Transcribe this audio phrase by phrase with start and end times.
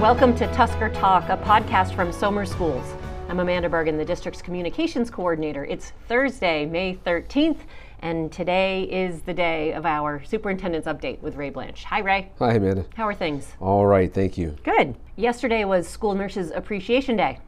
[0.00, 2.84] Welcome to Tusker Talk, a podcast from Somers Schools.
[3.30, 5.64] I'm Amanda Bergen, the district's communications coordinator.
[5.64, 7.60] It's Thursday, May 13th,
[8.00, 11.84] and today is the day of our superintendent's update with Ray Blanch.
[11.84, 12.30] Hi, Ray.
[12.38, 12.84] Hi, Amanda.
[12.94, 13.54] How are things?
[13.58, 14.54] All right, thank you.
[14.64, 14.96] Good.
[15.16, 17.38] Yesterday was School Nurses Appreciation Day.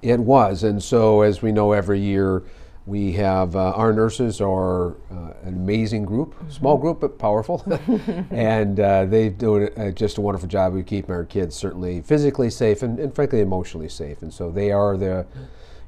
[0.00, 2.44] It was, and so as we know every year,
[2.86, 7.64] we have uh, our nurses are uh, an amazing group, small group but powerful,
[8.30, 12.82] and uh, they do just a wonderful job of keeping our kids certainly physically safe
[12.82, 14.22] and, and, frankly emotionally safe.
[14.22, 15.26] And so they are the,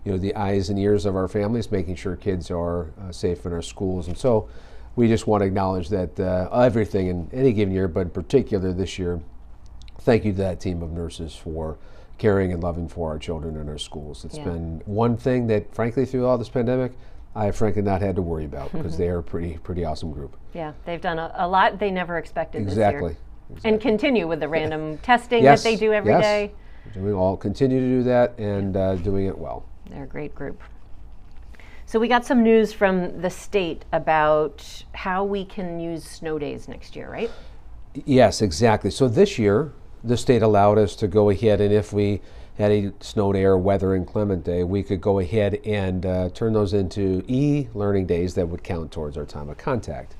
[0.04, 3.46] you know, the eyes and ears of our families, making sure kids are uh, safe
[3.46, 4.09] in our schools.
[4.09, 4.48] And so
[4.96, 8.73] we just want to acknowledge that uh, everything in any given year, but in particular
[8.73, 9.20] this year,
[10.01, 11.78] thank you to that team of nurses for
[12.18, 14.24] caring and loving for our children in our schools.
[14.24, 14.45] It's yeah.
[14.45, 16.92] been one thing that, frankly, through all this pandemic,
[17.34, 20.12] I have frankly not had to worry about because they are a pretty pretty awesome
[20.12, 20.36] group.
[20.54, 23.16] Yeah, they've done a, a lot they never expected exactly.
[23.50, 23.70] exactly.
[23.70, 26.23] And continue with the random testing yes, that they do every yes.
[26.23, 26.52] day.
[26.92, 29.66] Doing all continue to do that and uh, doing it well.
[29.90, 30.62] They're a great group.
[31.87, 36.68] So we got some news from the state about how we can use snow days
[36.68, 37.30] next year, right?
[38.04, 38.90] Yes, exactly.
[38.90, 39.73] So this year,
[40.04, 42.21] the state allowed us to go ahead and if we
[42.59, 46.52] had a snow day or weather inclement day, we could go ahead and uh, turn
[46.52, 50.16] those into e-learning days that would count towards our time of contact.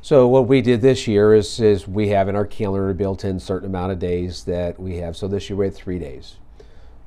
[0.00, 3.38] So what we did this year is, is we have in our calendar built in
[3.38, 5.14] certain amount of days that we have.
[5.14, 6.36] So this year we had three days.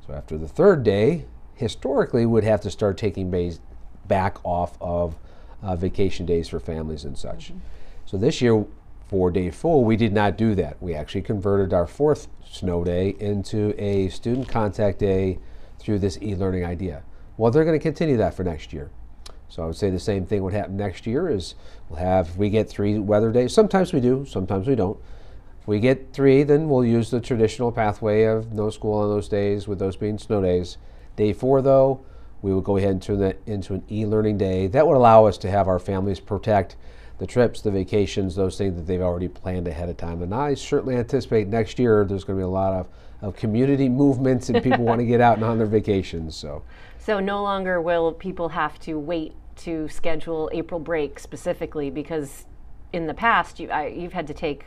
[0.06, 3.60] So after the third day, historically would have to start taking days
[4.08, 5.16] back off of
[5.64, 7.48] uh, vacation days for families and such.
[7.48, 7.58] Mm-hmm.
[8.06, 8.64] So this year
[9.08, 10.82] for day four, we did not do that.
[10.82, 15.40] We actually converted our fourth snow day into a student contact day
[15.80, 17.04] through this e-learning idea.
[17.38, 18.90] Well, they're going to continue that for next year.
[19.48, 21.56] So I would say the same thing would happen next year is
[21.88, 23.54] we'll have, we get three weather days.
[23.54, 24.98] Sometimes we do, sometimes we don't.
[25.62, 29.28] If we get three, then we'll use the traditional pathway of no school on those
[29.30, 30.78] days, with those being snow days.
[31.16, 32.04] Day four, though,
[32.42, 34.68] we will go ahead and turn that into an e-learning day.
[34.68, 36.76] That would allow us to have our families protect
[37.18, 40.22] the trips, the vacations, those things that they've already planned ahead of time.
[40.22, 42.88] And I certainly anticipate next year there's going to be a lot of,
[43.22, 46.36] of community movements and people want to get out and on their vacations.
[46.36, 46.64] So,
[47.00, 52.46] so no longer will people have to wait to schedule April break specifically because
[52.92, 54.66] in the past you, you've had to take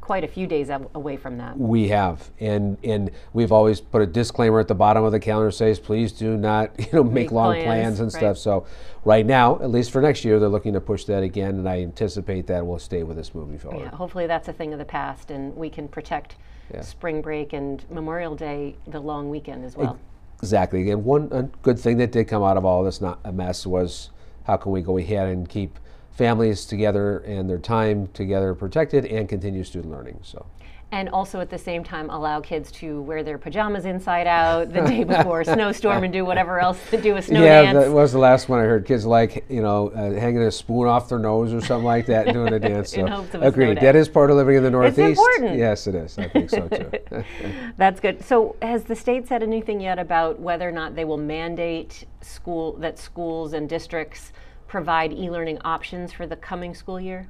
[0.00, 1.58] quite a few days away from that.
[1.58, 5.50] We have, and and we've always put a disclaimer at the bottom of the calendar
[5.50, 8.20] says please do not you know make, make long plans, plans and right.
[8.20, 8.38] stuff.
[8.38, 8.66] So
[9.04, 11.82] right now, at least for next year, they're looking to push that again, and I
[11.82, 13.80] anticipate that will stay with us moving forward.
[13.80, 16.36] Yeah, hopefully that's a thing of the past, and we can protect
[16.72, 16.80] yeah.
[16.80, 19.98] spring break and Memorial Day, the long weekend as well.
[20.40, 20.90] Exactly.
[20.90, 24.10] And one good thing that did come out of all this not a mess was
[24.44, 25.78] how can we go ahead and keep
[26.16, 30.18] families together and their time together protected and continue student learning.
[30.22, 30.46] So.
[30.92, 34.82] And also at the same time allow kids to wear their pajamas inside out the
[34.82, 37.74] day before a snowstorm and do whatever else to do a snow yeah, dance.
[37.74, 38.86] Yeah, that was the last one I heard.
[38.86, 42.32] Kids like, you know, uh, hanging a spoon off their nose or something like that
[42.32, 42.92] doing a dance.
[42.92, 43.80] So of agreed.
[43.80, 44.98] That is part of living in the Northeast.
[44.98, 45.58] It's important.
[45.58, 46.18] Yes, it is.
[46.18, 47.24] I think so too.
[47.76, 48.24] That's good.
[48.24, 52.74] So has the state said anything yet about whether or not they will mandate school
[52.74, 54.32] that schools and districts
[54.66, 57.28] provide e-learning options for the coming school year?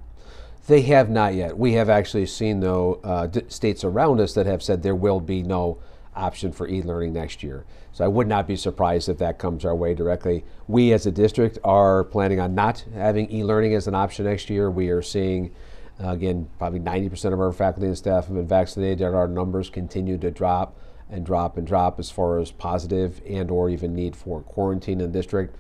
[0.66, 1.56] They have not yet.
[1.56, 5.42] We have actually seen, though, uh, states around us that have said there will be
[5.42, 5.78] no
[6.16, 7.64] option for e-learning next year.
[7.92, 10.44] So I would not be surprised if that comes our way directly.
[10.66, 14.70] We as a district are planning on not having e-learning as an option next year.
[14.70, 15.54] We are seeing,
[16.02, 19.02] uh, again, probably 90% of our faculty and staff have been vaccinated.
[19.02, 20.76] and Our numbers continue to drop
[21.08, 25.12] and drop and drop as far as positive and or even need for quarantine in
[25.12, 25.56] the district.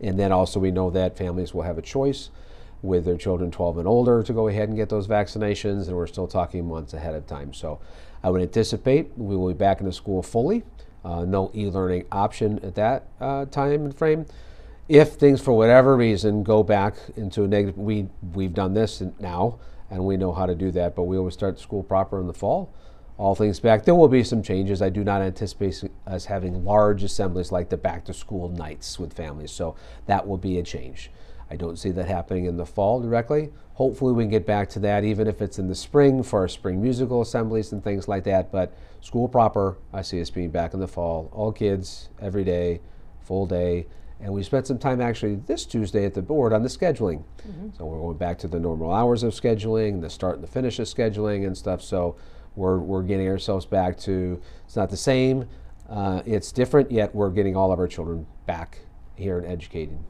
[0.00, 2.30] And then also we know that families will have a choice
[2.82, 6.06] with their children 12 and older to go ahead and get those vaccinations, and we're
[6.06, 7.52] still talking months ahead of time.
[7.52, 7.80] So
[8.22, 10.64] I would anticipate we will be back into school fully.
[11.04, 14.26] Uh, no e-learning option at that uh, time frame.
[14.88, 19.58] If things, for whatever reason, go back into a negative, we we've done this now,
[19.90, 20.96] and we know how to do that.
[20.96, 22.72] But we always start school proper in the fall
[23.18, 23.84] all things back.
[23.84, 24.80] There will be some changes.
[24.80, 29.12] I do not anticipate us having large assemblies like the back to school nights with
[29.12, 29.74] families, so
[30.06, 31.10] that will be a change.
[31.50, 33.50] I don't see that happening in the fall directly.
[33.74, 36.48] Hopefully, we can get back to that, even if it's in the spring for our
[36.48, 38.52] spring musical assemblies and things like that.
[38.52, 41.30] But school proper, I see us being back in the fall.
[41.32, 42.80] All kids, every day,
[43.20, 43.86] full day.
[44.20, 47.22] And we spent some time actually this Tuesday at the board on the scheduling.
[47.46, 47.68] Mm-hmm.
[47.78, 50.80] So we're going back to the normal hours of scheduling, the start and the finish
[50.80, 51.80] of scheduling and stuff.
[51.80, 52.16] So
[52.58, 55.48] we're, we're getting ourselves back to, it's not the same,
[55.88, 58.80] uh, it's different, yet we're getting all of our children back
[59.14, 60.04] here and educating.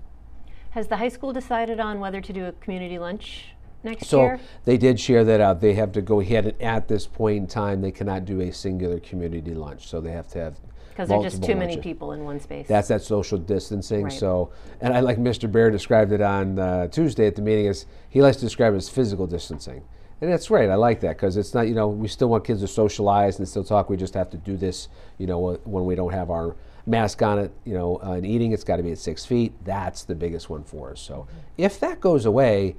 [0.71, 3.55] Has the high school decided on whether to do a community lunch
[3.85, 4.39] next So year?
[4.39, 5.61] So they did share that out.
[5.61, 8.53] They have to go ahead and at this point in time, they cannot do a
[8.53, 9.89] singular community lunch.
[9.89, 10.57] So they have to have
[10.91, 12.67] Because there are just too many people in one space.
[12.67, 14.05] That's that social distancing.
[14.05, 14.13] Right.
[14.13, 15.51] So, and I like Mr.
[15.51, 18.79] Bear described it on uh, Tuesday at the meeting Is he likes to describe it
[18.79, 19.83] as physical distancing.
[20.21, 20.69] And that's right.
[20.69, 23.47] I like that because it's not, you know, we still want kids to socialize and
[23.49, 23.89] still talk.
[23.89, 24.89] We just have to do this,
[25.19, 26.57] you know, when we don't have our
[26.87, 29.53] mask on it, you know, uh, and eating, it's got to be at six feet.
[29.65, 31.01] That's the biggest one for us.
[31.01, 31.39] So Mm-hmm.
[31.59, 32.77] if that goes away,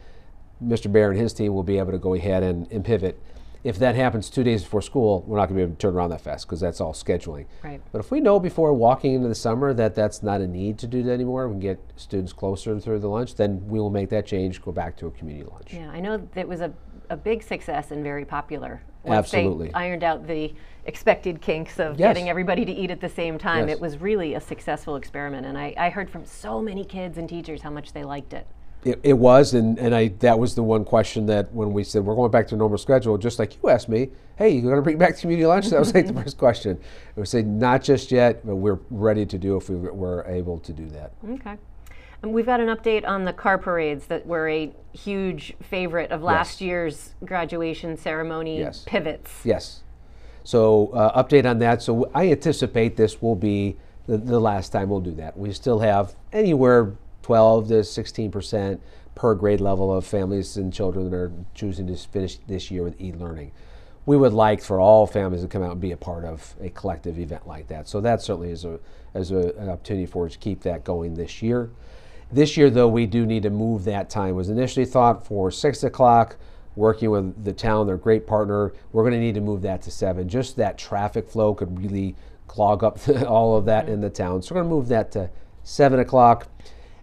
[0.64, 0.92] Mr.
[0.92, 3.22] Bear and his team will be able to go ahead and, and pivot.
[3.62, 5.94] If that happens two days before school, we're not going to be able to turn
[5.94, 7.46] around that fast because that's all scheduling.
[7.62, 7.82] Right.
[7.92, 10.88] But if we know before walking into the summer that that's not a need to
[10.88, 14.10] do that anymore, we can get students closer through the lunch, then we will make
[14.10, 15.74] that change, go back to a community lunch.
[15.74, 16.72] Yeah, I know that was a,
[17.10, 18.82] a big success and very popular.
[19.04, 19.68] Once Absolutely.
[19.68, 20.54] They ironed out the
[20.86, 22.10] expected kinks of Yes.
[22.10, 23.68] getting everybody to eat at the same time.
[23.68, 23.78] Yes.
[23.78, 27.28] It was really a successful experiment, and I, I heard from so many kids and
[27.28, 28.46] teachers how much they liked it.
[28.84, 32.06] It, it was, and, and I that was the one question that when we said
[32.06, 34.82] we're going back to normal schedule, just like you asked me, hey, you going to
[34.82, 35.70] bring back community lunch?
[35.70, 36.80] That was like the first question.
[37.18, 40.72] Would say not just yet, but we're ready to do if we were able to
[40.72, 41.12] do that.
[41.30, 41.58] Okay.
[42.22, 46.22] And we've got an update on the car parades that were a huge favorite of
[46.22, 46.62] last Yes.
[46.62, 48.84] year's graduation ceremony Yes.
[48.86, 49.46] pivots.
[49.46, 49.84] Yes.
[50.44, 51.82] So uh, update on that.
[51.82, 53.78] So I anticipate this will be
[54.08, 55.38] the, the last time we'll do that.
[55.38, 58.82] We still have anywhere 12 to 16 percent
[59.16, 63.00] per grade level of families and children that are choosing to finish this year with
[63.00, 63.52] e-learning.
[64.06, 66.70] We would like for all families to come out and be a part of a
[66.70, 67.88] collective event like that.
[67.88, 68.80] So that certainly is a
[69.14, 71.70] as a, an opportunity for us to keep that going this year.
[72.32, 74.30] This year, though, we do need to move that time.
[74.30, 76.38] It was initially thought for six o'clock
[76.76, 79.92] working with the town, their great partner, we're going to need to move that to
[79.92, 80.30] seven.
[80.30, 82.16] Just that traffic flow could really
[82.48, 82.98] clog up
[83.28, 84.42] all of that in the town.
[84.42, 85.30] So we're going to move that to
[85.64, 86.48] seven o'clock.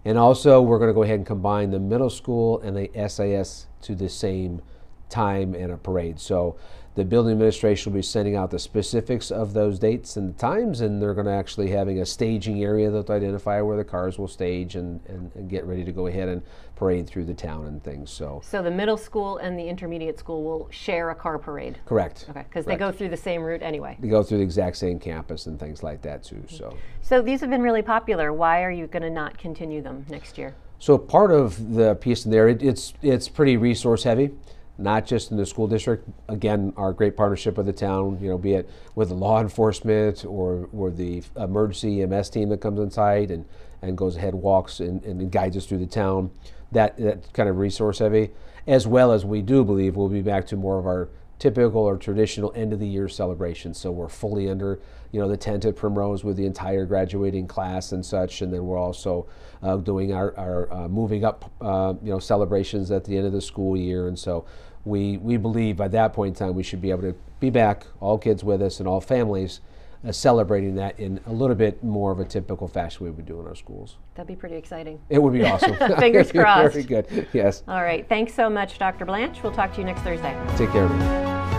[0.04, 3.66] And also, we're going to go ahead and combine the middle school and the SIS
[3.82, 4.62] to the same
[5.08, 6.20] time and a parade.
[6.20, 6.56] So
[6.96, 11.00] the building administration will be sending out the specifics of those dates and times, and
[11.00, 14.26] they're going to actually having a staging area that they'll identify where the cars will
[14.26, 16.42] stage and, and, and get ready to go ahead and
[16.74, 18.10] parade through the town and things.
[18.10, 21.78] So So the middle school and the intermediate school will share a car parade.
[21.84, 22.26] correct.
[22.30, 23.98] Okay, because they go through the same route anyway.
[24.00, 26.36] They go through the exact same campus and things like that too.
[26.36, 26.56] Mm-hmm.
[26.56, 26.76] So.
[27.02, 28.32] So these have been really popular.
[28.32, 30.54] Why are you going to not continue them next year?
[30.78, 34.30] So part of the piece in there, it, it's it's pretty resource heavy,
[34.78, 36.08] not just in the school district.
[36.28, 40.68] Again, our great partnership with the town, you know, be it with law enforcement or
[40.72, 43.44] or the emergency EMS team that comes inside and
[43.82, 46.30] and goes ahead, walks and, and guides us through the town.
[46.72, 48.30] That that kind of resource heavy,
[48.66, 51.96] as well as we do believe we'll be back to more of our typical or
[51.96, 53.74] traditional end of the year celebration.
[53.74, 54.80] So we're fully under,
[55.12, 58.66] you know, the tent at Primrose with the entire graduating class and such, and then
[58.66, 59.26] we're also
[59.62, 63.32] uh, doing our, our uh, moving up, uh, you know, celebrations at the end of
[63.32, 64.44] the school year, and so
[64.84, 67.86] we we believe by that point in time we should be able to be back,
[68.00, 69.60] all kids with us and all families.
[70.06, 73.40] Uh, celebrating that in a little bit more of a typical fashion we would do
[73.40, 73.96] in our schools.
[74.14, 75.00] That'd be pretty exciting.
[75.08, 75.74] It would be awesome.
[75.98, 76.74] Fingers crossed.
[76.74, 77.26] Very good.
[77.32, 77.64] Yes.
[77.66, 78.08] All right.
[78.08, 79.04] Thanks so much, Dr.
[79.04, 79.42] Blanch.
[79.42, 80.36] We'll talk to you next Thursday.
[80.56, 81.55] Take care me.